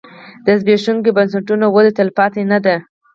[0.45, 2.75] د زبېښونکو بنسټونو وده تلپاتې نه ده.